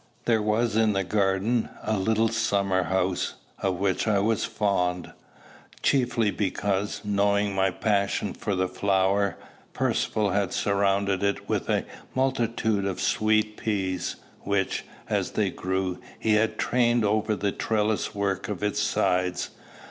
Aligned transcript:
There 0.25 0.41
was 0.41 0.75
in 0.75 0.93
the 0.93 1.03
garden 1.03 1.69
a 1.83 1.95
little 1.99 2.29
summer 2.29 2.81
house, 2.85 3.35
of 3.59 3.75
which 3.75 4.07
I 4.07 4.17
was 4.17 4.45
fond, 4.45 5.13
chiefly 5.83 6.31
because, 6.31 7.01
knowing 7.05 7.53
my 7.53 7.69
passion 7.69 8.33
for 8.33 8.55
the 8.55 8.67
flower, 8.67 9.37
Percivale 9.73 10.31
had 10.31 10.53
surrounded 10.53 11.21
it 11.21 11.47
with 11.47 11.69
a 11.69 11.85
multitude 12.15 12.83
of 12.85 12.99
sweet 12.99 13.57
peas, 13.57 14.15
which, 14.39 14.85
as 15.07 15.33
they 15.33 15.51
grew, 15.51 15.99
he 16.17 16.33
had 16.33 16.57
trained 16.57 17.05
over 17.05 17.35
the 17.35 17.51
trellis 17.51 18.15
work 18.15 18.49
of 18.49 18.63
its 18.63 18.79
sides. 18.79 19.51